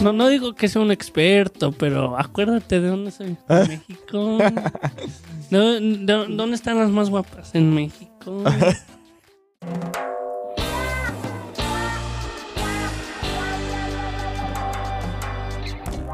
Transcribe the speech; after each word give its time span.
No, 0.00 0.14
no 0.14 0.28
digo 0.28 0.54
que 0.54 0.66
sea 0.66 0.80
un 0.80 0.90
experto, 0.90 1.72
pero 1.72 2.18
acuérdate 2.18 2.80
de 2.80 2.88
dónde 2.88 3.10
soy. 3.10 3.36
De 3.48 3.68
México. 3.68 4.38
¿Dónde 5.50 6.54
están 6.54 6.78
las 6.78 6.88
más 6.88 7.10
guapas? 7.10 7.54
En 7.54 7.74
México. 7.74 8.42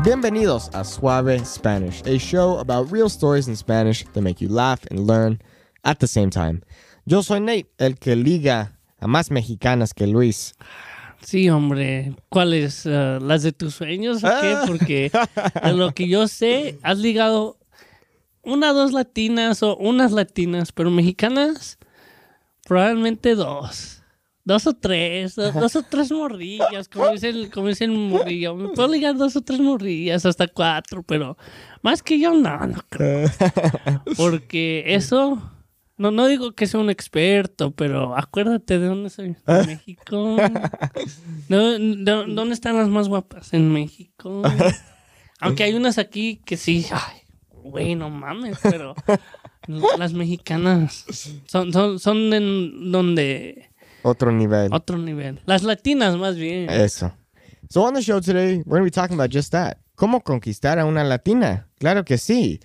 Bienvenidos 0.02 0.68
a 0.72 0.82
Suave 0.82 1.44
Spanish, 1.44 2.02
a 2.06 2.18
show 2.18 2.58
about 2.58 2.90
real 2.90 3.08
stories 3.08 3.46
in 3.46 3.54
Spanish 3.56 4.04
that 4.14 4.22
make 4.22 4.40
you 4.40 4.48
laugh 4.48 4.80
and 4.90 5.06
learn 5.06 5.40
at 5.84 5.98
the 6.00 6.08
same 6.08 6.30
time. 6.30 6.62
Yo 7.04 7.22
soy 7.22 7.38
Nate, 7.38 7.68
el 7.78 7.94
que 7.94 8.16
liga 8.16 8.72
a 9.00 9.06
más 9.06 9.30
mexicanas 9.30 9.94
que 9.94 10.08
Luis. 10.08 10.54
Sí, 11.22 11.48
hombre. 11.50 12.12
¿Cuáles? 12.28 12.86
Uh, 12.86 13.18
¿Las 13.20 13.42
de 13.42 13.52
tus 13.52 13.74
sueños 13.74 14.22
o 14.22 14.28
qué? 14.28 14.54
Ah. 14.56 14.64
Porque 14.66 15.10
de 15.64 15.72
lo 15.72 15.92
que 15.92 16.08
yo 16.08 16.28
sé, 16.28 16.78
has 16.82 16.98
ligado 16.98 17.58
una, 18.42 18.72
dos 18.72 18.92
latinas 18.92 19.62
o 19.62 19.76
unas 19.76 20.12
latinas, 20.12 20.70
pero 20.72 20.90
mexicanas, 20.90 21.78
probablemente 22.64 23.34
dos. 23.34 23.92
Dos 24.44 24.64
o 24.68 24.74
tres, 24.74 25.34
do- 25.34 25.50
dos, 25.50 25.74
o 25.74 25.82
tres 25.82 26.12
morrillas, 26.12 26.88
como 26.88 27.08
dicen, 27.10 27.50
como 27.50 27.66
dicen 27.66 27.90
morrillo. 28.08 28.54
Me 28.54 28.68
puedo 28.68 28.86
ligar 28.86 29.16
dos 29.16 29.34
o 29.34 29.40
tres 29.40 29.58
morrillas, 29.58 30.24
hasta 30.24 30.46
cuatro, 30.46 31.02
pero 31.02 31.36
más 31.82 32.00
que 32.00 32.20
yo, 32.20 32.32
no, 32.32 32.56
no 32.64 32.80
creo. 32.88 33.28
Porque 34.16 34.84
eso, 34.86 35.42
no, 35.98 36.10
no 36.10 36.26
digo 36.26 36.52
que 36.52 36.66
sea 36.66 36.80
un 36.80 36.90
experto, 36.90 37.70
pero 37.70 38.16
acuérdate 38.16 38.78
de 38.78 38.86
dónde 38.86 39.10
soy. 39.10 39.36
De 39.46 39.66
México. 39.66 40.36
¿Dónde 41.48 42.54
están 42.54 42.76
las 42.76 42.88
más 42.88 43.08
guapas? 43.08 43.52
En 43.52 43.72
México. 43.72 44.42
Aunque 45.40 45.64
hay 45.64 45.74
unas 45.74 45.98
aquí 45.98 46.40
que 46.44 46.56
sí, 46.56 46.86
ay, 46.90 47.20
güey, 47.62 47.94
no 47.94 48.08
mames, 48.10 48.58
pero 48.62 48.94
las 49.98 50.12
mexicanas 50.14 51.04
son, 51.46 51.72
son, 51.72 51.98
son 51.98 52.32
en 52.32 52.90
donde 52.90 53.68
Otro 54.02 54.32
nivel. 54.32 54.72
otro 54.72 54.96
nivel. 54.96 55.40
Las 55.44 55.62
latinas 55.62 56.16
más 56.16 56.36
bien. 56.36 56.70
Eso. 56.70 57.12
So 57.68 57.82
on 57.82 57.94
the 57.94 58.00
show 58.00 58.20
today, 58.20 58.62
we're 58.64 58.78
going 58.78 58.80
to 58.80 58.84
be 58.84 58.90
talking 58.90 59.14
about 59.18 59.30
just 59.30 59.50
that. 59.52 59.76
¿Cómo 59.96 60.22
conquistar 60.22 60.78
a 60.78 60.84
una 60.84 61.02
latina? 61.04 61.68
Claro 61.78 62.04
que 62.04 62.16
sí. 62.16 62.60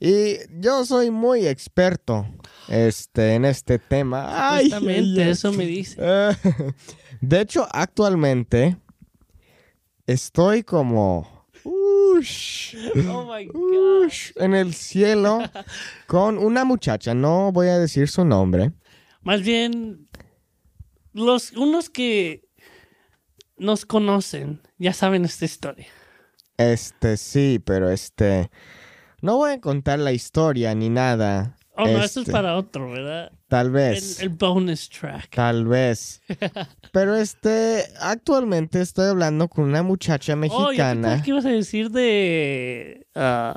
Y 0.00 0.36
yo 0.60 0.84
soy 0.84 1.10
muy 1.10 1.46
experto 1.46 2.26
este, 2.68 3.34
en 3.34 3.44
este 3.44 3.78
tema. 3.78 4.54
Ay, 4.54 4.64
Justamente 4.70 5.20
ay, 5.20 5.26
ay. 5.26 5.30
eso 5.30 5.52
me 5.52 5.66
dice. 5.66 5.96
Eh, 6.00 6.32
de 7.20 7.40
hecho, 7.40 7.66
actualmente 7.70 8.76
estoy 10.06 10.62
como 10.62 11.46
ush, 11.64 12.76
Oh 13.08 13.24
my 13.32 13.46
god. 13.46 14.04
ush, 14.06 14.32
en 14.36 14.54
el 14.54 14.74
cielo 14.74 15.38
con 16.06 16.38
una 16.38 16.64
muchacha. 16.64 17.14
No 17.14 17.52
voy 17.52 17.68
a 17.68 17.78
decir 17.78 18.08
su 18.08 18.24
nombre. 18.24 18.72
Más 19.22 19.40
bien, 19.42 20.08
los 21.12 21.52
unos 21.52 21.88
que 21.88 22.44
nos 23.56 23.86
conocen 23.86 24.60
ya 24.78 24.92
saben 24.92 25.24
esta 25.24 25.44
historia. 25.44 25.86
Este 26.56 27.16
sí, 27.16 27.60
pero 27.64 27.90
este 27.90 28.50
no 29.24 29.36
voy 29.38 29.52
a 29.52 29.60
contar 29.60 29.98
la 29.98 30.12
historia 30.12 30.74
ni 30.74 30.90
nada. 30.90 31.56
Oh, 31.76 31.86
no, 31.86 31.90
eso 31.98 32.04
es 32.04 32.16
Este, 32.18 32.32
para 32.32 32.56
otro, 32.56 32.90
¿verdad? 32.90 33.32
Tal 33.48 33.70
vez. 33.70 34.20
el 34.20 34.28
bonus 34.28 34.88
track. 34.90 35.30
Tal 35.30 35.66
vez. 35.66 36.20
Pero 36.92 37.16
este, 37.16 37.84
actualmente 38.00 38.80
estoy 38.80 39.08
hablando 39.08 39.48
con 39.48 39.64
una 39.64 39.82
muchacha 39.82 40.34
Oh, 40.34 40.36
mexicana. 40.36 41.22
que 41.22 41.30
ibas 41.30 41.46
a 41.46 41.48
decir 41.50 41.90
de. 41.90 43.06
ah, 43.14 43.56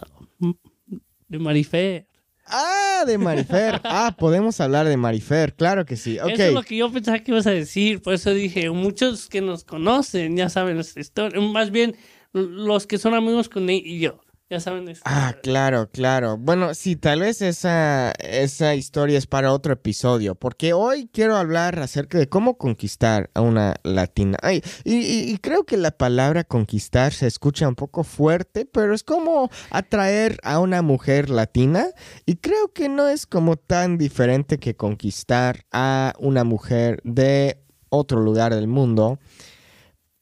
de 1.27 1.37
Marifer. 1.37 2.07
Ah, 2.45 3.03
de 3.05 3.17
Marifer. 3.17 3.81
Ah, 3.83 4.15
podemos 4.17 4.59
hablar 4.61 4.87
de 4.87 4.95
Marifer, 4.95 5.53
claro 5.53 5.85
que 5.85 5.97
sí. 5.97 6.15
Eso 6.17 6.27
es 6.29 6.53
lo 6.53 6.63
que 6.63 6.77
yo 6.77 6.89
pensaba 6.91 7.19
que 7.19 7.31
ibas 7.31 7.45
a 7.45 7.51
decir. 7.51 8.01
Por 8.01 8.13
eso 8.13 8.33
dije, 8.33 8.69
muchos 8.69 9.27
que 9.27 9.41
nos 9.41 9.63
conocen 9.65 10.37
ya 10.37 10.47
saben 10.49 10.77
esta 10.79 10.99
historia. 11.01 11.39
Más 11.41 11.71
bien, 11.71 11.95
los 12.33 12.87
que 12.87 12.97
son 12.97 13.13
amigos 13.13 13.49
con 13.49 13.63
Nate 13.65 13.83
y 13.83 13.99
yo 13.99 14.21
ya 14.49 14.59
saben 14.61 14.85
Ah, 15.03 15.35
claro, 15.43 15.89
claro. 15.91 16.37
Bueno, 16.37 16.73
sí, 16.73 16.95
tal 16.95 17.19
vez 17.19 17.41
esa, 17.41 18.11
esa 18.11 18.75
historia 18.75 19.17
es 19.17 19.27
para 19.27 19.51
otro 19.51 19.73
episodio, 19.73 20.35
porque 20.35 20.71
hoy 20.71 21.09
quiero 21.11 21.35
hablar 21.35 21.79
acerca 21.79 22.17
de 22.17 22.29
cómo 22.29 22.57
conquistar 22.57 23.29
a 23.33 23.41
una 23.41 23.75
latina. 23.83 24.37
Ay, 24.41 24.61
y, 24.85 24.95
y- 24.95 25.31
y 25.31 25.37
creo 25.39 25.65
que 25.65 25.75
la 25.75 25.91
palabra 25.91 26.45
conquistar 26.45 27.11
se 27.13 27.27
escucha 27.27 27.67
un 27.67 27.75
poco 27.75 28.03
fuerte, 28.05 28.65
pero 28.65 28.93
es 28.93 29.03
como 29.03 29.49
atraer 29.69 30.37
a 30.43 30.59
una 30.59 30.81
mujer 30.81 31.29
latina, 31.29 31.87
y 32.25 32.35
creo 32.37 32.71
que 32.73 32.87
no 32.87 33.07
es 33.09 33.25
como 33.25 33.57
tan 33.57 33.97
diferente 33.97 34.59
que 34.59 34.75
conquistar 34.77 35.65
a 35.73 36.13
una 36.19 36.45
mujer 36.45 37.01
de 37.03 37.61
otro 37.89 38.21
lugar 38.21 38.55
del 38.55 38.67
mundo. 38.67 39.19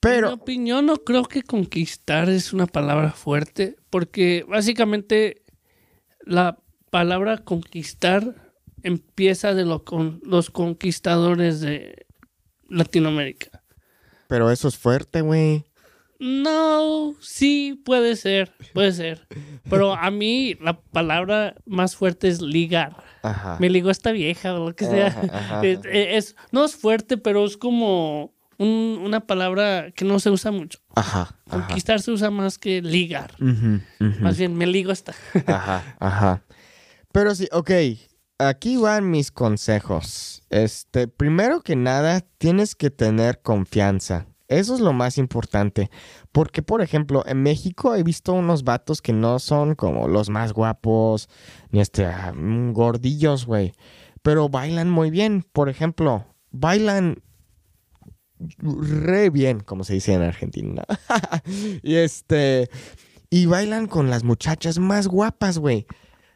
En 0.06 0.12
mi 0.12 0.16
Pero, 0.18 0.34
opinión, 0.34 0.86
no 0.86 0.98
creo 0.98 1.24
que 1.26 1.42
conquistar 1.44 2.30
es 2.30 2.54
una 2.54 2.68
palabra 2.68 3.12
fuerte, 3.12 3.76
porque 3.90 4.46
básicamente 4.48 5.42
la 6.22 6.60
palabra 6.92 7.40
conquistar 7.40 8.36
empieza 8.84 9.54
de 9.56 9.66
lo 9.66 9.84
con 9.84 10.22
los 10.24 10.50
conquistadores 10.52 11.60
de 11.62 12.06
Latinoamérica. 12.70 13.64
pero 14.28 14.52
eso 14.52 14.68
es 14.68 14.78
fuerte, 14.78 15.22
güey. 15.22 15.66
No, 16.20 17.14
sí, 17.20 17.82
puede 17.84 18.16
ser, 18.16 18.54
puede 18.74 18.92
ser. 18.94 19.28
Pero 19.70 19.94
a 19.96 20.10
mí 20.12 20.56
la 20.62 20.80
palabra 20.80 21.56
más 21.66 21.96
fuerte 21.96 22.28
es 22.30 22.42
ligar. 22.42 23.04
Ajá. 23.22 23.58
Me 23.60 23.70
ligó 23.70 23.90
esta 23.90 24.12
vieja 24.12 24.54
o 24.54 24.70
lo 24.70 24.76
que 24.76 24.86
sea. 24.86 25.08
Ajá, 25.08 25.22
ajá, 25.34 25.62
Es, 25.66 25.80
es- 25.84 26.36
no 26.52 26.64
es 26.64 26.76
fuerte, 26.76 27.18
pero 27.18 27.44
es 27.46 27.58
como 27.58 28.34
un- 28.58 29.00
una 29.04 29.22
palabra 29.22 29.92
que 29.92 30.06
no 30.06 30.20
se 30.20 30.30
usa 30.30 30.52
mucho. 30.52 30.80
Ajá. 30.96 31.38
ajá. 31.48 31.68
Conquistar 31.68 32.02
se 32.02 32.12
usa 32.12 32.30
más 32.32 32.58
que 32.58 32.82
ligar. 32.82 33.32
Más 33.40 34.38
bien, 34.38 34.56
me 34.56 34.66
ligo 34.68 34.92
esta. 34.92 35.14
Ajá, 35.48 35.96
ajá. 36.00 36.44
Pero 37.12 37.34
sí, 37.36 37.48
ok. 37.52 37.72
Aquí 38.38 38.76
van 38.78 39.10
mis 39.10 39.32
consejos. 39.32 40.44
Este, 40.50 41.08
primero 41.08 41.62
que 41.62 41.76
nada, 41.78 42.22
tienes 42.38 42.76
que 42.76 42.90
tener 42.90 43.42
confianza. 43.42 44.28
Eso 44.50 44.76
es 44.76 44.82
lo 44.82 44.92
más 44.94 45.18
importante. 45.18 45.90
Porque, 46.32 46.62
por 46.62 46.82
ejemplo, 46.82 47.24
en 47.26 47.42
México 47.42 47.96
he 47.96 48.04
visto 48.04 48.34
unos 48.34 48.64
vatos 48.64 49.02
que 49.02 49.14
no 49.14 49.40
son 49.40 49.74
como 49.76 50.08
los 50.10 50.30
más 50.30 50.52
guapos, 50.54 51.30
ni 51.72 51.80
este, 51.80 52.06
ah, 52.06 52.34
gordillos, 52.36 53.46
güey. 53.46 53.74
Pero 54.22 54.50
bailan 54.50 54.90
muy 54.90 55.10
bien. 55.12 55.44
Por 55.54 55.70
ejemplo, 55.70 56.26
bailan 56.52 57.24
re 58.60 59.30
bien, 59.30 59.60
como 59.60 59.84
se 59.84 59.94
dice 59.94 60.14
en 60.14 60.22
Argentina. 60.22 60.84
y 61.84 61.96
este, 61.96 62.70
y 63.30 63.46
bailan 63.46 63.88
con 63.88 64.10
las 64.10 64.24
muchachas 64.24 64.80
más 64.80 65.08
guapas, 65.08 65.58
güey. 65.58 65.88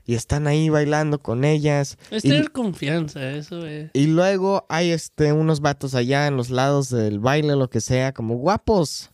Y 0.06 0.16
están 0.16 0.48
ahí 0.48 0.70
bailando 0.70 1.22
con 1.22 1.44
ellas. 1.44 1.98
Es 2.10 2.26
Y- 2.26 2.30
tener 2.30 2.52
confianza, 2.52 3.30
eso 3.32 3.66
es. 3.68 3.92
y 3.94 4.08
luego 4.08 4.66
hay 4.68 4.90
este 4.92 5.34
unos 5.34 5.60
vatos 5.62 5.94
allá 5.94 6.26
en 6.26 6.36
los 6.36 6.50
lados 6.50 6.90
del 6.90 7.20
baile, 7.20 7.56
lo 7.56 7.70
que 7.70 7.80
sea, 7.82 8.12
como 8.14 8.36
guapos. 8.36 9.12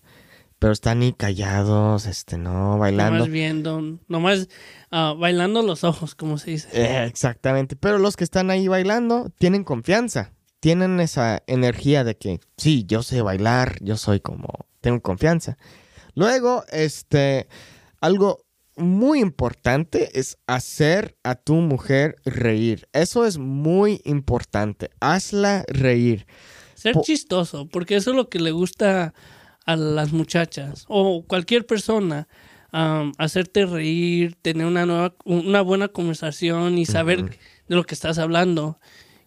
Pero 0.57 0.71
están 0.71 1.01
ahí 1.01 1.11
callados, 1.11 2.05
este, 2.05 2.37
no, 2.37 2.77
bailando. 2.77 3.17
Nomás 3.19 3.29
viendo, 3.29 3.99
nomás 4.07 4.47
ah, 4.89 5.13
bailando 5.19 5.61
los 5.61 5.83
ojos, 5.83 6.15
como 6.15 6.37
se 6.37 6.51
dice. 6.51 6.69
Eh, 6.71 7.05
exactamente. 7.05 7.75
Pero 7.75 7.97
los 7.99 8.15
que 8.15 8.23
están 8.23 8.49
ahí 8.49 8.69
bailando 8.69 9.29
tienen 9.37 9.65
confianza. 9.65 10.31
Tienen 10.65 10.99
esa 10.99 11.43
energía 11.45 12.03
de 12.03 12.17
que, 12.17 12.39
sí, 12.57 12.85
yo 12.87 13.03
sé 13.03 13.21
bailar, 13.21 13.77
yo 13.81 13.97
soy 13.97 14.19
como, 14.19 14.47
tengo 14.81 14.99
confianza. 14.99 15.59
Luego, 16.15 16.63
este, 16.71 17.47
algo 18.01 18.39
muy 18.75 19.19
importante 19.19 20.17
es 20.19 20.39
hacer 20.47 21.19
a 21.23 21.35
tu 21.35 21.53
mujer 21.57 22.15
reír. 22.25 22.87
Eso 22.93 23.27
es 23.27 23.37
muy 23.37 24.01
importante. 24.05 24.89
Hazla 25.01 25.65
reír. 25.67 26.25
Ser 26.73 26.93
Po- 26.93 27.03
chistoso, 27.03 27.67
porque 27.67 27.95
eso 27.95 28.09
es 28.09 28.15
lo 28.15 28.27
que 28.29 28.39
le 28.39 28.49
gusta 28.49 29.13
a 29.67 29.75
las 29.75 30.13
muchachas 30.13 30.85
o 30.87 31.25
cualquier 31.27 31.67
persona. 31.67 32.27
hacerte 32.71 33.67
reír, 33.67 34.35
tener 34.41 34.65
una, 34.65 34.87
nueva, 34.87 35.15
una 35.25 35.61
buena 35.61 35.89
conversación 35.89 36.79
y 36.79 36.87
saber 36.87 37.37
de 37.67 37.75
lo 37.75 37.83
que 37.83 37.93
estás 37.93 38.17
hablando 38.17 38.79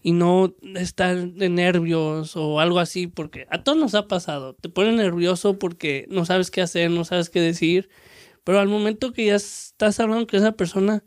y 0.03 0.13
no 0.13 0.55
estar 0.77 1.33
de 1.33 1.49
nervios 1.49 2.37
o 2.37 2.61
algo 2.61 2.79
así, 2.79 3.07
porque 3.07 3.47
a 3.51 3.63
todos 3.65 3.79
nos 3.79 3.95
ha 3.95 4.07
pasado. 4.09 4.55
Te 4.55 4.69
pone 4.69 4.93
nervioso 4.93 5.59
porque 5.59 6.07
no 6.11 6.25
sabes 6.25 6.51
qué 6.51 6.61
hacer, 6.63 6.91
no 6.91 7.05
sabes 7.05 7.31
qué 7.31 7.41
decir, 7.41 7.89
pero 8.45 8.61
al 8.61 8.69
momento 8.69 9.13
que 9.13 9.27
ya 9.27 9.35
estás 9.35 9.99
hablando 10.01 10.27
con 10.27 10.39
esa 10.39 10.53
persona, 10.53 11.05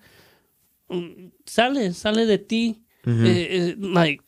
mm, 0.89 1.27
sale, 1.45 1.93
sale 1.93 2.25
de 2.25 2.37
ti. 2.37 2.83
Ujú. 3.05 3.25
Eh, 3.25 3.47
eh, 3.51 3.75
like, 3.79 4.23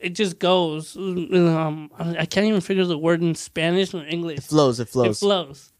it 0.00 0.16
just 0.16 0.40
goes. 0.42 0.96
Um, 0.96 1.90
I 1.98 2.26
can't 2.26 2.46
even 2.46 2.60
figure 2.62 2.86
the 2.86 2.96
word 2.96 3.22
in 3.22 3.34
Spanish 3.34 3.92
or 3.94 4.06
English. 4.08 4.38
It 4.38 4.44
flows, 4.44 4.78
it 4.78 4.88
It 4.88 4.92
flows. 4.92 5.18
flows. 5.18 5.72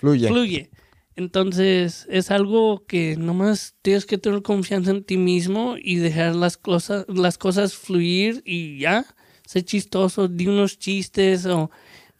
Fluye. 0.00 0.28
fluye. 0.28 0.70
Entonces 1.18 2.06
es 2.08 2.30
algo 2.30 2.86
que 2.86 3.16
nomás 3.16 3.74
tienes 3.82 4.06
que 4.06 4.18
tener 4.18 4.40
confianza 4.42 4.92
en 4.92 5.02
ti 5.02 5.16
mismo 5.16 5.74
y 5.76 5.96
dejar 5.96 6.36
las 6.36 6.56
cosas, 6.56 7.06
las 7.08 7.38
cosas 7.38 7.74
fluir 7.74 8.40
y 8.44 8.78
ya, 8.78 9.04
ser 9.44 9.64
chistoso, 9.64 10.28
di 10.28 10.46
unos 10.46 10.78
chistes 10.78 11.44
o 11.46 11.72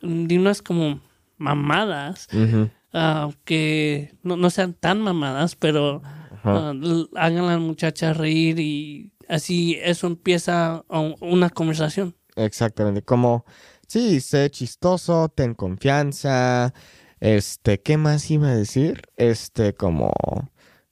di 0.03 0.37
unas 0.37 0.63
como 0.63 1.01
mamadas, 1.37 2.27
ah, 2.93 3.31
que 3.45 4.17
no, 4.25 4.37
no 4.37 4.51
sean 4.51 4.75
tan 4.75 5.01
mamadas, 5.01 5.55
pero 5.55 6.03
ah, 6.43 6.75
hagan 7.15 7.45
a 7.45 7.53
la 7.53 7.59
muchacha 7.59 8.13
reír 8.13 8.59
y 8.59 9.13
así 9.29 9.79
eso 9.81 10.09
empieza 10.09 10.85
una 11.21 11.51
conversación. 11.51 12.17
Exactamente. 12.35 13.03
Como, 13.03 13.45
sí, 13.87 14.19
sé 14.19 14.51
chistoso, 14.51 15.29
ten 15.29 15.55
confianza. 15.55 16.75
Este, 17.21 17.81
¿qué 17.81 17.97
más 17.97 18.31
iba 18.31 18.49
a 18.49 18.55
decir? 18.57 19.03
Este, 19.17 19.75
como, 19.75 20.13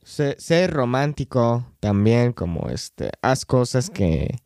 sé, 0.03 0.37
sé 0.39 0.67
romántico 0.67 1.67
también, 1.81 2.33
como, 2.33 2.69
este, 2.69 3.11
haz 3.23 3.45
cosas 3.45 3.91
que 3.91 4.37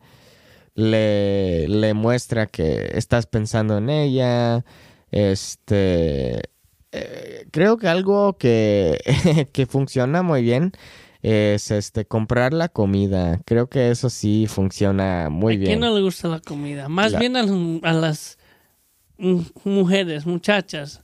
le, 0.75 1.69
le 1.69 1.95
muestra 1.95 2.47
que 2.47 2.91
estás 2.95 3.27
pensando 3.27 3.79
en 3.79 3.91
ella. 3.91 4.65
Este, 5.11 6.41
eh, 6.93 7.47
creo 7.51 7.77
que 7.79 7.89
algo 7.89 8.37
que, 8.39 8.99
que 9.53 9.67
funciona 9.67 10.23
muy 10.23 10.43
bien 10.43 10.73
es, 11.23 11.71
este, 11.71 12.05
comprar 12.07 12.53
la 12.53 12.69
comida. 12.69 13.41
Creo 13.45 13.69
que 13.69 13.91
eso 13.91 14.11
sí 14.11 14.47
funciona 14.49 15.29
muy 15.31 15.55
¿A 15.55 15.59
bien. 15.59 15.67
quién 15.73 15.81
no 15.81 15.95
le 15.95 16.03
gusta 16.03 16.29
la 16.29 16.41
comida? 16.41 16.89
Más 16.89 17.13
La- 17.13 17.19
bien 17.19 17.37
a, 17.37 17.43
las- 17.43 17.83
a 17.83 17.93
las 17.93 18.39
mujeres, 19.65 20.27
muchachas. 20.27 21.03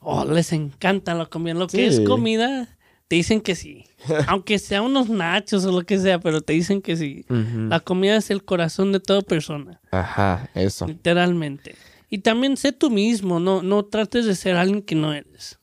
Oh, 0.00 0.24
les 0.24 0.52
encanta 0.52 1.14
la 1.14 1.26
comida. 1.26 1.54
Lo 1.54 1.66
que 1.66 1.86
es 1.86 2.00
comida, 2.00 2.76
te 3.08 3.16
dicen 3.16 3.40
que 3.40 3.54
sí. 3.54 3.84
Aunque 4.28 4.58
sea 4.58 4.82
unos 4.82 5.08
nachos 5.08 5.64
o 5.66 5.72
lo 5.72 5.82
que 5.84 5.98
sea, 5.98 6.18
pero 6.20 6.40
te 6.40 6.54
dicen 6.54 6.80
que 6.82 6.96
sí. 6.96 7.24
La 7.28 7.80
comida 7.80 8.16
es 8.16 8.30
el 8.30 8.42
corazón 8.44 8.92
de 8.92 9.00
toda 9.00 9.20
persona, 9.22 9.80
Ajá, 9.90 10.48
eso. 10.54 10.86
literalmente. 10.86 11.74
Y 12.08 12.18
también 12.18 12.56
sé 12.56 12.72
tú 12.72 12.90
mismo, 12.90 13.38
no, 13.38 13.62
no 13.62 13.84
trates 13.84 14.24
de 14.26 14.34
ser 14.34 14.56
alguien 14.56 14.82
que 14.82 14.94
no 14.94 15.12
eres. 15.12 15.58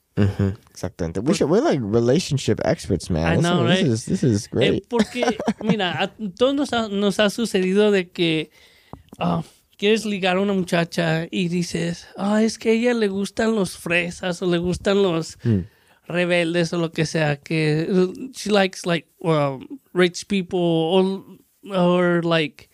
Exactamente. 0.71 1.19
We 1.19 1.33
should, 1.33 1.49
we're 1.51 1.61
like 1.63 1.79
relationship 1.83 2.59
experts, 2.65 3.09
man. 3.09 3.33
I 3.33 3.35
This 3.37 3.41
know, 3.45 3.67
is- 3.67 3.69
right? 3.81 3.85
This 3.89 4.07
is, 4.07 4.21
this 4.21 4.23
is 4.23 4.45
Eh, 4.45 4.49
great. 4.51 4.87
porque, 4.87 5.37
mira, 5.63 6.01
a 6.01 6.07
todos 6.37 6.55
nos 6.55 6.73
ha, 6.73 6.87
nos 6.87 7.19
ha 7.19 7.29
sucedido 7.29 7.91
de 7.91 8.09
que 8.09 8.49
ah, 9.19 9.43
quieres 9.77 10.05
ligar 10.05 10.37
a 10.37 10.41
una 10.41 10.53
muchacha 10.53 11.27
y 11.29 11.47
dices, 11.49 12.07
ah, 12.17 12.41
es 12.43 12.57
que 12.57 12.69
a 12.69 12.73
ella 12.73 12.93
le 12.93 13.07
gustan 13.07 13.55
los 13.55 13.77
fresas 13.77 14.41
o 14.41 14.45
le 14.47 14.57
gustan 14.57 15.01
los 15.03 15.37
Mm. 15.43 15.65
rebeldes 16.07 16.73
o 16.73 16.77
lo 16.77 16.91
que 16.91 17.05
sea, 17.05 17.35
que 17.37 17.87
she 18.33 18.49
likes 18.49 18.85
like 18.85 19.07
um, 19.21 19.79
rich 19.93 20.25
people 20.27 20.59
or, 20.59 21.23
or 21.75 22.23
like, 22.23 22.69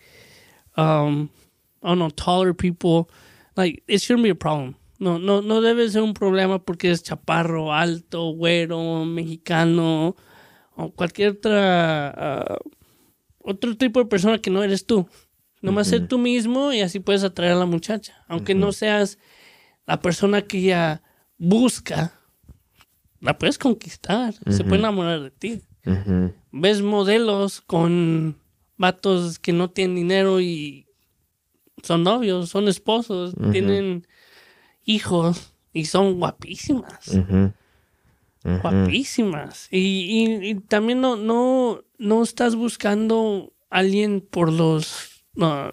um, 0.76 1.28
I 1.82 1.88
don't 1.88 1.98
know, 1.98 2.10
taller 2.10 2.54
people. 2.54 3.08
Like, 3.56 3.82
it 3.86 4.00
shouldn't 4.00 4.22
be 4.24 4.30
a 4.30 4.34
problem. 4.34 4.76
No, 5.00 5.18
no, 5.18 5.40
no 5.42 5.60
debe 5.60 5.88
ser 5.90 6.02
un 6.02 6.14
problema 6.14 6.64
porque 6.64 6.90
es 6.90 7.02
chaparro, 7.02 7.72
alto, 7.72 8.30
güero, 8.32 9.04
mexicano 9.04 10.14
o 10.76 10.90
cualquier 10.92 11.30
otra 11.32 12.08
ah, 12.16 12.58
otro 13.40 13.76
tipo 13.76 14.00
de 14.00 14.06
persona 14.06 14.38
que 14.38 14.50
no 14.50 14.62
eres 14.62 14.86
tú. 14.86 15.06
Nomás 15.64 15.88
ser 15.88 16.06
tú 16.08 16.18
mismo 16.18 16.72
y 16.72 16.80
así 16.82 17.00
puedes 17.00 17.24
atraer 17.24 17.52
a 17.52 17.56
la 17.56 17.66
muchacha. 17.66 18.24
Aunque 18.28 18.54
no 18.54 18.72
seas 18.72 19.18
la 19.86 20.00
persona 20.00 20.42
que 20.42 20.58
ella 20.58 21.02
busca, 21.38 22.18
la 23.20 23.38
puedes 23.38 23.58
conquistar. 23.58 24.34
Se 24.52 24.64
puede 24.64 24.80
enamorar 24.80 25.20
de 25.22 25.30
ti. 25.30 25.62
Ves 26.52 26.82
modelos 26.82 27.60
con 27.60 28.36
vatos 28.76 29.38
que 29.38 29.52
no 29.52 29.70
tienen 29.70 29.96
dinero 29.96 30.40
y 30.40 30.86
son 31.82 32.02
novios, 32.02 32.48
son 32.50 32.68
esposos, 32.68 33.34
tienen 33.52 34.06
hijos 34.84 35.52
y 35.72 35.86
son 35.86 36.18
guapísimas 36.18 37.14
guapísimas. 38.62 39.68
Y, 39.70 39.78
y- 39.78 40.50
y 40.50 40.54
también 40.56 41.00
no, 41.00 41.16
no, 41.16 41.82
no 41.98 42.22
estás 42.22 42.54
buscando 42.56 43.52
alguien 43.70 44.20
por 44.20 44.52
los, 44.52 45.13
no, 45.34 45.72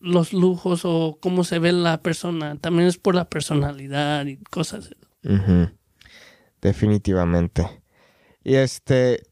los 0.00 0.32
lujos 0.32 0.82
o 0.84 1.18
cómo 1.20 1.44
se 1.44 1.58
ve 1.58 1.72
la 1.72 2.02
persona. 2.02 2.56
También 2.56 2.88
es 2.88 2.98
por 2.98 3.14
la 3.14 3.28
personalidad 3.28 4.26
y 4.26 4.38
cosas. 4.38 4.90
Definitivamente. 6.60 7.82
Y 8.42 8.54
este, 8.54 9.22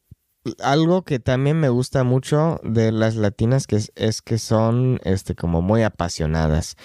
algo 0.61 1.03
que 1.03 1.19
también 1.19 1.59
me 1.59 1.69
gusta 1.69 2.03
mucho 2.03 2.59
de 2.63 2.91
las 2.91 3.15
latinas 3.15 3.67
que 3.67 3.81
es, 3.95 4.21
que 4.21 4.37
son, 4.37 4.99
este, 5.03 5.35
como 5.35 5.61
muy 5.61 5.83
apasionadas. 5.83 6.75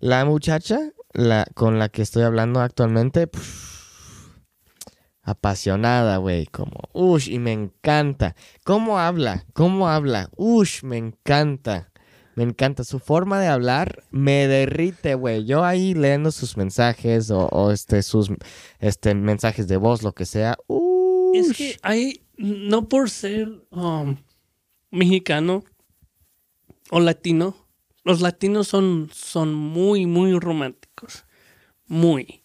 La 0.00 0.24
muchacha, 0.24 0.78
la 1.12 1.46
con 1.54 1.78
la 1.78 1.88
que 1.88 2.02
estoy 2.02 2.22
hablando 2.22 2.60
actualmente, 2.60 3.28
apasionada, 5.22 6.16
güey, 6.16 6.46
como, 6.46 6.88
ush, 6.92 7.28
y 7.28 7.38
me 7.38 7.52
encanta. 7.52 8.34
¿Cómo 8.64 8.98
habla? 8.98 9.46
¿Cómo 9.52 9.88
habla? 9.88 10.30
Ush, 10.36 10.82
me 10.82 10.96
encanta. 10.96 11.92
Me 12.36 12.44
encanta 12.44 12.84
su 12.84 12.98
forma 12.98 13.40
de 13.40 13.48
hablar, 13.48 14.04
me 14.10 14.46
derrite, 14.46 15.14
güey. 15.14 15.44
Yo 15.44 15.64
ahí 15.64 15.94
leyendo 15.94 16.30
sus 16.30 16.56
mensajes 16.56 17.30
o, 17.30 17.70
este 17.72 18.02
sus 18.02 18.30
este 18.78 19.14
mensajes 19.14 19.66
de 19.68 19.76
voz, 19.76 20.02
lo 20.02 20.12
que 20.12 20.26
sea. 20.26 20.56
Ush. 20.68 21.36
Es 21.36 21.56
que 21.56 21.76
hay, 21.82 22.22
no 22.36 22.88
por 22.88 23.10
ser 23.10 23.48
um, 23.70 24.16
mexicano 24.90 25.64
o 26.90 27.00
latino, 27.00 27.56
los 28.04 28.20
latinos 28.20 28.68
son, 28.68 29.10
son 29.12 29.54
muy, 29.54 30.06
muy 30.06 30.38
románticos. 30.38 31.24
Muy. 31.86 32.44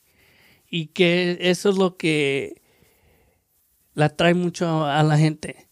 Y 0.69 0.87
que 0.87 1.37
eso 1.41 1.69
es 1.69 1.77
lo 1.77 1.97
que 1.97 2.61
la 3.93 4.05
atrae 4.05 4.33
mucho 4.33 4.85
a 4.85 5.01
la 5.03 5.17
gente. 5.17 5.69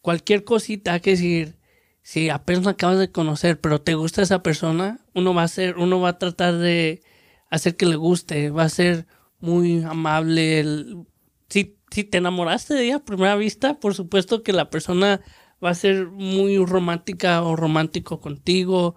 Cualquier 0.00 0.44
cosita 0.44 1.00
que 1.00 1.10
decir, 1.10 1.56
si 2.04 2.28
apenas 2.28 2.66
acabas 2.66 2.98
de 2.98 3.10
conocer, 3.10 3.58
pero 3.58 3.80
te 3.80 3.94
gusta 3.94 4.20
esa 4.20 4.42
persona, 4.42 5.00
uno 5.14 5.32
va 5.32 5.42
a 5.42 5.48
ser, 5.48 5.78
uno 5.78 6.00
va 6.00 6.10
a 6.10 6.18
tratar 6.18 6.58
de 6.58 7.02
hacer 7.48 7.76
que 7.76 7.86
le 7.86 7.96
guste, 7.96 8.50
va 8.50 8.64
a 8.64 8.68
ser 8.68 9.06
muy 9.40 9.82
amable. 9.82 10.60
el- 10.60 11.06
si, 11.48 11.78
si 11.90 12.04
te 12.04 12.18
enamoraste 12.18 12.74
de 12.74 12.84
ella 12.84 12.96
a 12.96 13.04
primera 13.04 13.36
vista, 13.36 13.80
por 13.80 13.94
supuesto 13.94 14.42
que 14.42 14.52
la 14.52 14.68
persona 14.68 15.22
va 15.64 15.70
a 15.70 15.74
ser 15.74 16.08
muy 16.08 16.58
romántica 16.58 17.42
o 17.42 17.56
romántico 17.56 18.20
contigo. 18.20 18.96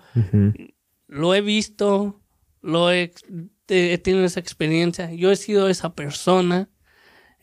Lo 1.07 1.33
he 1.33 1.39
visto, 1.39 2.21
lo 2.61 2.91
he, 2.91 3.13
tenido 3.67 4.25
esa 4.25 4.41
experiencia. 4.41 5.13
Yo 5.13 5.31
he 5.31 5.37
sido 5.37 5.69
esa 5.69 5.93
persona. 5.93 6.69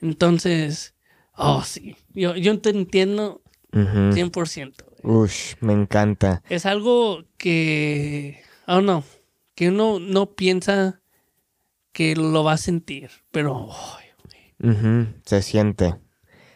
Entonces, 0.02 0.94
oh 1.36 1.62
sí, 1.62 1.96
yo, 2.12 2.36
yo 2.36 2.60
te 2.60 2.68
entiendo 2.68 3.42
Ujú. 3.72 4.12
100%. 4.12 4.93
Ush, 5.04 5.54
me 5.60 5.72
encanta. 5.72 6.42
Es 6.48 6.66
algo 6.66 7.24
que, 7.36 8.40
oh 8.66 8.80
no, 8.80 9.04
que 9.54 9.68
uno 9.68 10.00
no 10.00 10.34
piensa 10.34 11.02
que 11.92 12.16
lo 12.16 12.42
va 12.42 12.54
a 12.54 12.56
sentir, 12.58 13.10
pero 13.30 13.68
Se 15.24 15.42
siente. 15.42 15.94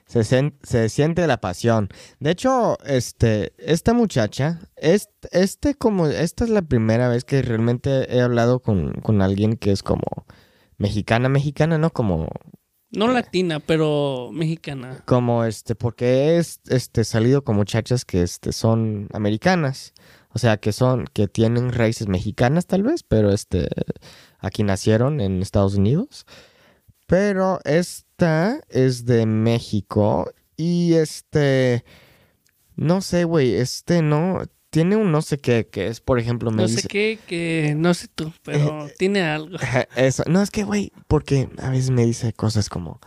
Se, 0.07 0.89
siente 0.89 1.27
la 1.27 1.39
pasión. 1.39 1.91
De 2.19 2.31
hecho, 2.31 2.79
este, 2.87 3.53
esta 3.59 3.93
muchacha, 3.93 4.61
es- 4.77 5.11
este 5.33 5.75
como, 5.75 6.07
esta 6.07 6.45
es 6.45 6.51
la 6.51 6.63
primera 6.63 7.09
vez 7.11 7.25
que 7.25 7.43
realmente 7.43 8.17
he 8.17 8.23
hablado 8.23 8.61
con, 8.61 8.93
con 9.03 9.21
alguien 9.21 9.57
que 9.59 9.71
es 9.71 9.83
como 9.83 10.25
mexicana, 10.79 11.29
mexicana, 11.29 11.77
¿no? 11.77 11.91
Como 11.91 12.29
no 12.91 13.09
latina, 13.09 13.61
pero 13.61 14.31
mexicana. 14.33 15.03
como 15.07 15.45
este, 15.45 15.75
porque 15.75 16.39
es- 16.39 16.61
este, 16.69 17.05
salido 17.05 17.43
con 17.45 17.57
muchachas 17.57 18.05
que 18.05 18.23
este, 18.23 18.53
son 18.53 19.09
americanas. 19.13 19.93
O 20.31 20.39
sea, 20.39 20.59
que 20.59 20.73
son, 20.73 21.07
que 21.13 21.27
tienen 21.27 21.73
raíces 21.73 22.07
mexicanas 22.07 22.67
tal 22.67 22.83
vez, 22.83 23.03
pero 23.03 23.33
este, 23.33 23.69
aquí 24.39 24.63
nacieron 24.63 25.21
en 25.21 25.41
Estados 25.43 25.75
Unidos. 25.77 26.27
Pero 27.07 27.61
esta 27.65 28.61
es 28.69 29.07
de 29.07 29.25
México 29.27 30.31
y 30.57 30.95
este, 30.95 31.85
no 32.77 33.01
sé, 33.01 33.25
güey, 33.25 33.55
este 33.55 34.03
no, 34.03 34.43
tiene 34.71 34.97
un 34.97 35.11
no 35.13 35.23
sé 35.23 35.39
qué, 35.39 35.67
que 35.71 35.87
es, 35.89 36.01
por 36.01 36.19
ejemplo, 36.19 36.51
me 36.51 36.63
No 36.63 36.69
dice... 36.69 36.83
sé 36.83 36.89
qué, 36.89 37.19
que 37.27 37.75
no 37.77 37.95
sé 37.95 38.09
tú, 38.15 38.33
pero 38.43 38.89
tiene 38.99 39.23
algo. 39.23 39.57
Eso, 39.97 40.25
no, 40.27 40.43
es 40.43 40.51
que, 40.51 40.65
güey, 40.65 40.93
porque 41.07 41.49
a 41.59 41.71
veces 41.71 41.91
me 41.91 42.05
dice 42.05 42.33
cosas 42.33 42.69
como, 42.69 43.01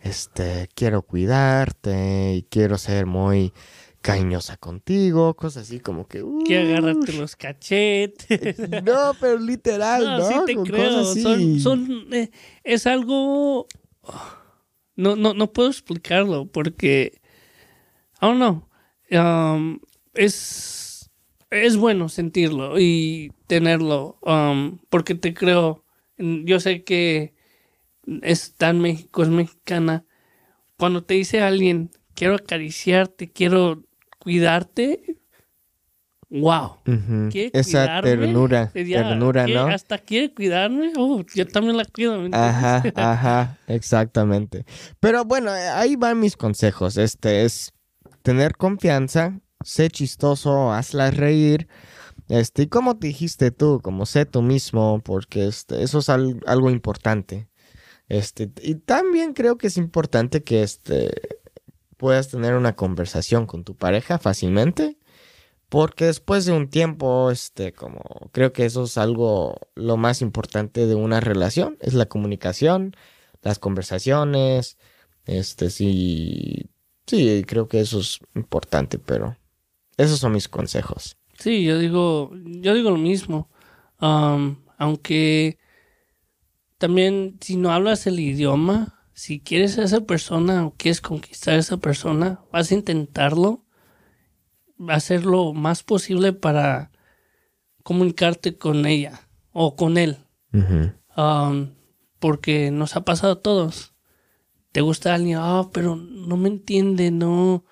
este, 0.00 0.68
quiero 0.74 1.02
cuidarte 1.02 2.34
y 2.34 2.42
quiero 2.50 2.76
ser 2.78 3.06
muy 3.06 3.52
cariñosa 4.02 4.56
contigo, 4.56 5.34
cosas 5.34 5.64
así 5.64 5.80
como 5.80 6.06
que... 6.06 6.18
Que 6.18 6.24
"Ush". 6.24 6.52
agárrate 6.68 7.12
los 7.14 7.34
cachetes. 7.36 8.56
No, 8.84 9.14
pero 9.20 9.38
literal, 9.38 10.04
¿no? 10.04 10.18
No, 10.18 10.28
sí 10.28 10.34
te 10.46 10.54
Con 10.54 10.64
creo. 10.66 10.90
cosas 10.90 11.10
así. 11.10 11.22
Son, 11.22 11.60
son, 11.60 12.14
eh, 12.14 12.30
es 12.62 12.86
algo. 12.86 13.66
No, 14.94 15.16
no, 15.16 15.34
no 15.34 15.52
puedo 15.52 15.68
explicarlo 15.68 16.46
porque. 16.46 17.20
I 18.22 18.26
don't 18.26 18.36
know. 18.36 18.68
Um, 19.10 19.80
es, 20.14 20.85
es 21.50 21.76
bueno 21.76 22.08
sentirlo 22.08 22.78
y 22.78 23.32
tenerlo. 23.46 24.18
um, 24.22 24.78
porque 24.88 25.14
te 25.14 25.34
creo. 25.34 25.84
Yo 26.18 26.60
sé 26.60 26.82
que 26.84 27.34
está 28.22 28.70
en 28.70 28.80
México, 28.80 29.22
es 29.22 29.28
mexicana. 29.28 30.04
Cuando 30.78 31.04
te 31.04 31.14
dice 31.14 31.40
alguien, 31.40 31.90
quiero 32.14 32.34
acariciarte, 32.36 33.30
quiero 33.30 33.84
cuidarte. 34.18 35.18
Wow. 36.28 36.78
Ujú. 36.86 37.28
¿Quiere 37.30 37.50
Esa 37.52 37.62
cuidarme? 37.86 38.10
ternura, 38.10 38.72
ternura, 38.72 39.44
¿quiere- 39.44 39.60
¿no? 39.60 39.66
Hasta 39.68 39.98
quiere 39.98 40.34
cuidarme. 40.34 40.92
Oh, 40.96 41.22
yo 41.34 41.46
también 41.46 41.76
la 41.76 41.84
cuido. 41.84 42.20
Ajá, 42.32 42.82
ajá, 42.96 43.58
exactamente. 43.68 44.64
Pero 45.00 45.24
bueno, 45.24 45.50
ahí 45.52 45.94
van 45.96 46.18
mis 46.18 46.36
consejos. 46.36 46.96
Este 46.96 47.44
es 47.44 47.72
tener 48.22 48.56
confianza, 48.56 49.38
sé 49.66 49.90
chistoso, 49.90 50.72
hazla 50.72 51.10
reír. 51.10 51.68
Este, 52.28 52.62
y 52.64 52.66
como 52.68 52.98
te 52.98 53.08
dijiste 53.08 53.50
tú, 53.50 53.80
como 53.82 54.06
sé 54.06 54.26
tú 54.26 54.42
mismo, 54.42 55.00
porque 55.04 55.46
este, 55.46 55.82
eso 55.82 55.98
es 56.00 56.08
al- 56.08 56.40
algo 56.46 56.70
importante. 56.70 57.48
Este, 58.08 58.50
y 58.62 58.76
también 58.76 59.32
creo 59.34 59.58
que 59.58 59.68
es 59.68 59.76
importante 59.76 60.42
que 60.44 60.62
este, 60.62 61.10
puedas 61.96 62.28
tener 62.28 62.54
una 62.54 62.76
conversación 62.76 63.46
con 63.46 63.64
tu 63.64 63.76
pareja 63.76 64.18
fácilmente. 64.18 64.98
Porque 65.68 66.06
después 66.06 66.44
de 66.46 66.52
un 66.52 66.68
tiempo, 66.70 67.30
este, 67.32 67.72
como 67.72 68.00
creo 68.32 68.52
que 68.52 68.64
eso 68.66 68.84
es 68.84 68.98
algo 68.98 69.56
lo 69.74 69.96
más 69.96 70.22
importante 70.22 70.86
de 70.86 70.94
una 70.94 71.20
relación, 71.20 71.76
es 71.80 71.94
la 71.94 72.06
comunicación, 72.06 72.94
las 73.42 73.58
conversaciones, 73.58 74.78
este, 75.24 75.70
sí, 75.70 76.70
sí, 77.06 77.44
creo 77.46 77.68
que 77.68 77.80
eso 77.80 77.98
es 78.00 78.20
importante, 78.36 78.98
pero 79.00 79.36
esos 79.96 80.18
son 80.18 80.32
mis 80.32 80.48
consejos. 80.48 81.16
Sí, 81.38 81.64
yo 81.64 81.78
digo, 81.78 82.32
yo 82.34 82.74
digo 82.74 82.90
lo 82.90 82.96
mismo. 82.96 83.50
Um, 84.00 84.56
aunque 84.78 85.58
también 86.78 87.38
si 87.40 87.56
no 87.56 87.72
hablas 87.72 88.06
el 88.06 88.20
idioma, 88.20 88.96
si 89.12 89.40
quieres 89.40 89.78
a 89.78 89.84
esa 89.84 90.02
persona 90.02 90.66
o 90.66 90.74
quieres 90.76 91.00
conquistar 91.00 91.54
a 91.54 91.58
esa 91.58 91.78
persona, 91.78 92.40
vas 92.52 92.70
a 92.70 92.74
intentarlo, 92.74 93.64
hacer 94.88 95.24
lo 95.24 95.54
más 95.54 95.82
posible 95.82 96.32
para 96.32 96.90
comunicarte 97.82 98.58
con 98.58 98.84
ella 98.84 99.28
o 99.52 99.76
con 99.76 99.96
él. 99.96 100.18
Um, 101.16 101.74
porque 102.18 102.70
nos 102.70 102.96
ha 102.96 103.04
pasado 103.04 103.34
a 103.34 103.42
todos. 103.42 103.94
Te 104.72 104.80
gusta 104.82 105.14
alguien, 105.14 105.38
ah, 105.40 105.70
pero 105.72 105.96
no 105.96 106.36
me 106.36 106.48
entiende, 106.48 107.10
no, 107.10 107.64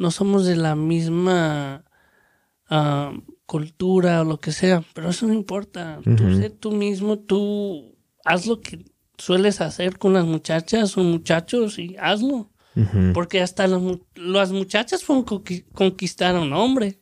no 0.00 0.10
somos 0.10 0.44
de 0.46 0.56
la 0.56 0.74
misma 0.74 1.84
ah, 2.68 3.12
cultura 3.46 4.22
o 4.22 4.24
lo 4.24 4.40
que 4.40 4.50
sea, 4.52 4.82
pero 4.94 5.10
eso 5.10 5.26
no 5.26 5.32
importa. 5.34 6.00
Tú 6.04 6.34
sé 6.36 6.50
tú 6.50 6.72
mismo, 6.72 7.18
tú 7.18 7.94
haz 8.24 8.46
lo 8.46 8.60
que 8.60 8.84
sueles 9.18 9.60
hacer 9.60 9.98
con 9.98 10.12
las 10.14 10.24
muchachas 10.24 10.96
o 10.96 11.02
muchachos 11.04 11.78
y 11.78 11.96
hazlo. 12.00 12.50
Porque 13.12 13.42
hasta 13.42 13.66
las, 13.66 13.82
las 14.14 14.52
muchachas 14.52 15.04
fueron 15.04 15.24
conqui- 15.26 15.64
conquistar 15.74 16.34
a 16.36 16.40
un 16.40 16.52
hombre. 16.52 17.00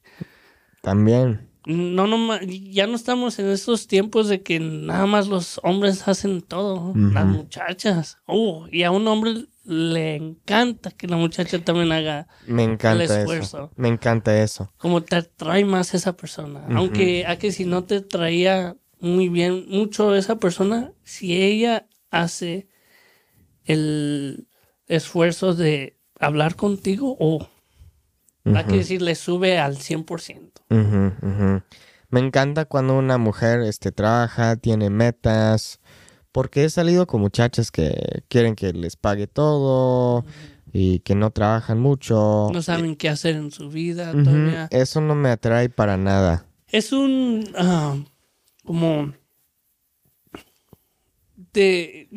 También. 0.83 1.47
No, 1.67 2.07
no, 2.07 2.41
ya 2.43 2.87
no 2.87 2.95
estamos 2.97 3.39
en 3.39 3.49
esos 3.49 3.87
tiempos 3.87 4.29
de 4.29 4.43
que 4.43 4.59
nada 4.59 5.05
más 5.07 5.29
los 5.29 5.61
hombres 5.63 6.09
hacen 6.09 6.41
todo, 6.41 6.95
las 6.97 7.27
muchachas. 7.27 8.17
Oh, 8.27 8.67
y 8.73 8.85
a 8.85 8.91
un 8.91 9.07
hombre 9.07 9.45
le 9.69 10.17
encanta 10.17 10.91
que 10.91 11.07
la 11.07 11.17
muchacha 11.19 11.59
también 11.63 11.93
haga 11.93 12.27
Me 12.47 12.65
encanta 12.65 13.05
eso. 13.05 13.19
esfuerzo. 13.19 13.71
Me 13.77 13.89
encanta 13.89 14.43
eso. 14.43 14.73
como 14.79 15.03
te 15.03 15.17
atrae 15.17 15.65
más 15.67 15.93
esa 15.93 16.17
persona. 16.17 16.65
Aunque 16.75 17.27
a 17.27 17.37
que 17.37 17.53
si 17.53 17.67
no 17.67 17.85
te 17.85 18.01
traía 18.01 18.77
muy 18.99 19.29
bien 19.29 19.67
mucho 19.69 20.15
esa 20.17 20.37
persona, 20.37 20.93
si 21.05 21.41
ella 21.43 21.87
hace 22.11 22.69
el 23.65 24.49
esfuerzo 24.87 25.55
de 25.55 25.99
hablar 26.19 26.57
contigo, 26.57 27.17
o 27.21 27.47
a 28.55 28.67
que 28.67 28.83
si 28.85 28.99
le 28.99 29.15
sube 29.15 29.59
al 29.59 29.77
100%. 29.77 30.63
Ujú, 30.71 31.13
ujú. 31.27 31.63
Me 32.09 32.21
encanta 32.21 32.65
cuando 32.65 32.97
una 32.97 33.19
mujer 33.19 33.61
este, 33.61 33.93
trabaja, 33.93 34.57
tiene 34.57 34.89
metas, 34.89 35.81
porque 36.39 36.63
he 36.63 36.71
salido 36.71 37.09
con 37.09 37.21
muchachas 37.21 37.73
que 37.73 38.23
quieren 38.29 38.55
que 38.55 38.73
les 38.73 38.95
pague 38.95 39.27
todo 39.27 40.25
y 40.73 41.01
que 41.01 41.17
no 41.17 41.33
trabajan 41.33 41.81
mucho. 41.81 42.49
No 42.53 42.63
saben 42.63 42.95
qué 42.95 43.09
hacer 43.09 43.35
en 43.35 43.51
su 43.51 43.71
vida 43.71 44.13
todavía. 44.13 44.69
Eso 44.71 45.01
no 45.01 45.17
me 45.17 45.31
atrae 45.31 45.69
para 45.69 45.97
nada. 45.97 46.47
Es 46.69 46.93
un 46.93 47.45
ah, 47.57 47.97
como 48.65 49.13
de 51.55 52.09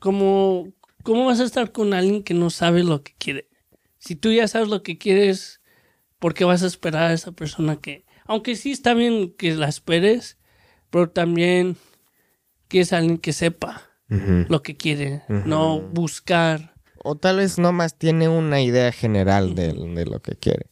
como 0.00 0.72
cómo 1.02 1.26
vas 1.26 1.40
a 1.40 1.44
estar 1.44 1.72
con 1.72 1.92
alguien 1.92 2.22
que 2.22 2.32
no 2.32 2.48
sabe 2.48 2.84
lo 2.84 3.02
que 3.02 3.12
quiere. 3.18 3.50
Si 3.98 4.16
tú 4.16 4.32
ya 4.32 4.48
sabes 4.48 4.68
lo 4.68 4.82
que 4.82 4.96
quieres, 4.96 5.60
¿por 6.18 6.32
qué 6.32 6.46
vas 6.46 6.62
a 6.62 6.68
esperar 6.68 7.10
a 7.10 7.12
esa 7.12 7.32
persona 7.32 7.76
que 7.76 8.06
aunque 8.24 8.56
sí 8.56 8.70
está 8.70 8.94
bien 8.94 9.34
que 9.36 9.54
la 9.54 9.68
esperes, 9.68 10.38
pero 10.88 11.10
también 11.10 11.76
que 12.68 12.80
es 12.80 12.92
alguien 12.92 13.18
que 13.18 13.32
sepa 13.32 13.82
lo 14.08 14.62
que 14.62 14.76
quiere, 14.76 15.22
no 15.28 15.80
buscar 15.80 16.76
O 17.08 17.14
tal 17.14 17.36
vez 17.36 17.56
nomás 17.56 17.96
tiene 17.96 18.28
una 18.28 18.60
idea 18.60 18.90
general 18.90 19.54
de, 19.54 19.72
de 19.72 20.06
lo 20.06 20.20
que 20.20 20.34
quiere. 20.34 20.66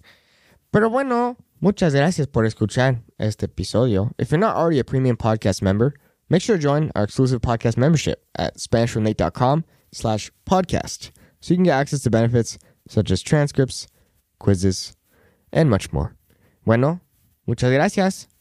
Pero 0.73 0.91
bueno, 0.91 1.37
muchas 1.61 1.95
gracias 1.95 2.27
por 2.27 2.45
escuchar 2.45 3.03
este 3.19 3.47
episodio. 3.47 4.11
If 4.19 4.31
you're 4.31 4.41
not 4.41 4.57
already 4.57 4.81
a 4.81 4.85
premium 4.85 5.17
podcast 5.17 5.63
member, 5.63 5.95
make 6.29 6.43
sure 6.43 6.57
to 6.57 6.61
join 6.61 6.91
our 6.97 7.05
exclusive 7.05 7.41
podcast 7.41 7.77
membership 7.77 8.25
at 8.37 8.57
SpanishFromNate.com 8.57 9.65
slash 9.93 10.33
podcast 10.45 11.13
so 11.41 11.55
you 11.55 11.57
can 11.57 11.65
get 11.65 11.75
access 11.75 12.03
to 12.03 12.11
benefits 12.11 12.59
such 12.89 13.13
as 13.13 13.23
transcripts, 13.23 13.87
quizzes, 14.41 14.97
and 15.53 15.71
much 15.71 15.93
more. 15.93 16.17
Bueno, 16.67 17.01
muchas 17.47 17.71
gracias. 17.71 18.34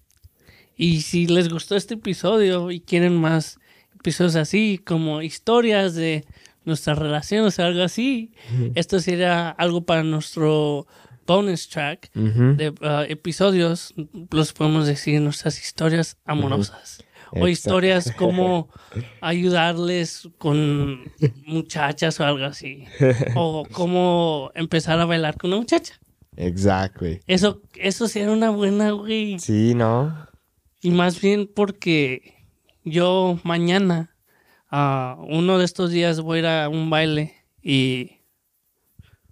Y 0.75 1.01
si 1.01 1.27
les 1.27 1.49
gustó 1.49 1.75
este 1.75 1.95
episodio 1.95 2.71
y 2.71 2.79
quieren 2.79 3.15
más 3.15 3.59
episodios 3.95 4.35
así, 4.35 4.79
como 4.83 5.21
historias 5.21 5.95
de 5.95 6.25
nuestras 6.65 6.97
relaciones 6.97 7.59
o 7.59 7.63
algo 7.63 7.83
así, 7.83 8.31
esto 8.75 8.99
sería 8.99 9.49
algo 9.49 9.85
para 9.85 10.03
nuestro 10.03 10.87
bonus 11.25 11.69
track 11.69 12.11
de 12.13 12.69
uh, 12.69 13.09
episodios, 13.09 13.93
los 14.31 14.53
podemos 14.53 14.87
decir 14.87 15.21
nuestras 15.21 15.61
historias 15.61 16.17
amorosas. 16.25 17.03
O 17.35 17.47
historias 17.47 18.11
como 18.17 18.69
ayudarles 19.19 20.29
con 20.37 21.11
muchachas 21.47 22.19
o 22.19 22.25
algo 22.25 22.45
así. 22.45 22.85
O 23.35 23.65
cómo 23.71 24.51
empezar 24.53 24.99
a 24.99 25.05
bailar 25.05 25.37
con 25.37 25.49
una 25.51 25.61
muchacha. 25.61 25.99
Exactly. 26.35 27.21
Eso, 27.25 27.61
eso 27.75 28.07
sería 28.07 28.31
una 28.31 28.51
buena, 28.51 28.91
güey. 28.91 29.39
Sí, 29.39 29.73
¿no? 29.73 30.27
Y 30.83 30.91
más 30.91 31.21
bien 31.21 31.49
porque 31.53 32.35
yo 32.83 33.39
mañana, 33.43 34.13
ah, 34.69 35.17
uno 35.29 35.57
de 35.57 35.63
estos 35.63 35.91
días 35.91 36.19
voy 36.19 36.37
a 36.37 36.39
ir 36.39 36.45
a 36.45 36.69
un 36.69 36.89
baile 36.89 37.33
y 37.61 38.17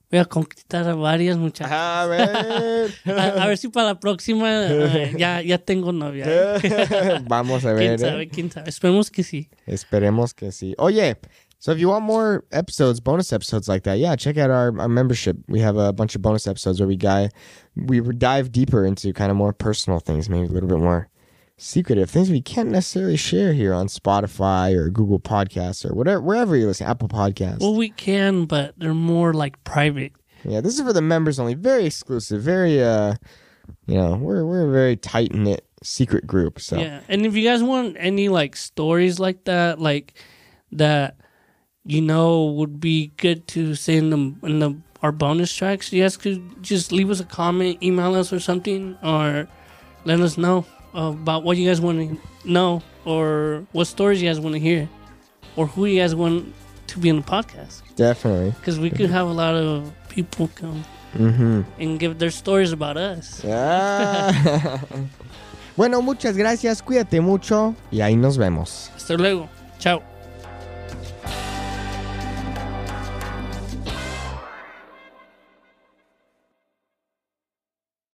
voy 0.09 0.21
a 0.21 0.25
conquistar 0.25 0.87
a 0.87 0.95
varias 0.95 1.37
muchachas. 1.37 1.73
A 1.73 2.05
ver. 2.05 2.91
A, 3.05 3.43
a 3.43 3.47
ver 3.47 3.57
si 3.57 3.67
para 3.67 3.87
la 3.87 3.99
próxima 3.99 4.47
ah, 4.47 5.09
ya, 5.17 5.41
ya 5.41 5.57
tengo 5.57 5.91
novia. 5.91 6.25
¿eh? 6.25 7.19
Vamos 7.27 7.65
a 7.65 7.73
ver. 7.73 7.97
¿Quién 7.97 8.21
¿eh? 8.21 8.29
¿Quién 8.29 8.49
sabe? 8.49 8.69
Esperemos 8.69 9.11
que 9.11 9.23
sí. 9.23 9.49
Esperemos 9.65 10.33
que 10.33 10.53
sí. 10.53 10.73
Oye, 10.77 11.17
so 11.59 11.73
if 11.73 11.79
you 11.79 11.89
want 11.89 12.05
more 12.05 12.45
episodes, 12.53 13.01
bonus 13.01 13.33
episodes 13.33 13.67
like 13.67 13.83
that, 13.83 13.99
yeah, 13.99 14.15
check 14.15 14.37
out 14.37 14.49
our, 14.49 14.79
our 14.79 14.87
membership. 14.87 15.35
We 15.49 15.59
have 15.59 15.75
a 15.75 15.91
bunch 15.91 16.15
of 16.15 16.21
bonus 16.21 16.47
episodes 16.47 16.79
where 16.79 16.87
we 16.87 16.95
guy 16.95 17.29
we 17.75 17.99
dive 17.99 18.53
deeper 18.53 18.85
into 18.85 19.11
kind 19.11 19.31
of 19.31 19.35
more 19.35 19.51
personal 19.51 19.99
things, 19.99 20.29
maybe 20.29 20.45
a 20.45 20.49
little 20.51 20.69
bit 20.69 20.79
more 20.79 21.09
secretive 21.61 22.09
things 22.09 22.31
we 22.31 22.41
can't 22.41 22.69
necessarily 22.69 23.15
share 23.15 23.53
here 23.53 23.71
on 23.73 23.85
Spotify 23.87 24.75
or 24.75 24.89
Google 24.89 25.19
Podcasts 25.19 25.89
or 25.89 25.93
whatever 25.93 26.21
wherever 26.21 26.55
you 26.55 26.67
listen, 26.67 26.87
Apple 26.87 27.07
Podcasts. 27.07 27.59
Well, 27.59 27.75
we 27.75 27.89
can, 27.89 28.45
but 28.45 28.73
they're 28.77 28.93
more 28.93 29.33
like 29.33 29.63
private. 29.63 30.13
yeah, 30.43 30.61
this 30.61 30.75
is 30.75 30.81
for 30.81 30.93
the 30.93 31.01
members 31.01 31.39
only. 31.39 31.53
Very 31.53 31.85
exclusive. 31.85 32.41
Very 32.41 32.83
uh, 32.83 33.15
you 33.85 33.95
know, 33.95 34.15
we're 34.15 34.45
we're 34.45 34.67
a 34.67 34.71
very 34.71 34.97
tight 34.97 35.33
knit 35.33 35.65
secret 35.83 36.25
group. 36.25 36.59
So 36.59 36.79
Yeah. 36.79 37.01
And 37.07 37.25
if 37.25 37.35
you 37.35 37.47
guys 37.47 37.61
want 37.61 37.95
any 37.99 38.27
like 38.27 38.55
stories 38.55 39.19
like 39.19 39.43
that, 39.45 39.79
like 39.79 40.15
that 40.71 41.17
you 41.85 42.01
know 42.01 42.45
would 42.45 42.79
be 42.79 43.11
good 43.17 43.47
to 43.49 43.75
say 43.75 43.97
in 43.97 44.09
the 44.09 44.47
in 44.47 44.59
the 44.59 44.77
our 45.03 45.11
bonus 45.11 45.53
tracks, 45.55 45.93
you 45.93 46.01
guys 46.01 46.17
could 46.17 46.63
just 46.63 46.91
leave 46.91 47.09
us 47.09 47.19
a 47.19 47.25
comment, 47.25 47.81
email 47.81 48.15
us 48.15 48.33
or 48.33 48.39
something, 48.39 48.97
or 49.03 49.47
let 50.05 50.19
us 50.19 50.37
know 50.37 50.65
about 50.93 51.43
what 51.43 51.57
you 51.57 51.67
guys 51.67 51.79
want 51.81 51.99
to 51.99 52.17
know 52.49 52.81
or 53.05 53.63
what 53.71 53.85
stories 53.87 54.21
you 54.21 54.29
guys 54.29 54.39
want 54.39 54.53
to 54.53 54.59
hear 54.59 54.87
or 55.55 55.67
who 55.67 55.85
you 55.85 55.99
guys 56.01 56.15
want 56.15 56.53
to 56.87 56.99
be 56.99 57.09
on 57.09 57.17
the 57.17 57.23
podcast. 57.23 57.81
Definitely. 57.95 58.51
Because 58.51 58.79
we 58.79 58.89
could 58.89 59.09
have 59.09 59.27
a 59.27 59.33
lot 59.33 59.55
of 59.55 59.91
people 60.09 60.49
come 60.55 60.83
Ujú. 61.17 61.65
and 61.79 61.99
give 61.99 62.19
their 62.19 62.31
stories 62.31 62.71
about 62.71 62.97
us. 62.97 63.43
Ah. 63.47 64.79
bueno, 65.77 66.01
muchas 66.01 66.35
gracias, 66.37 66.81
cuídate 66.81 67.21
mucho 67.21 67.75
y 67.91 68.01
ahí 68.01 68.15
nos 68.17 68.37
vemos. 68.37 68.91
Hasta 68.95 69.15
luego. 69.15 69.49
Chao. 69.79 70.10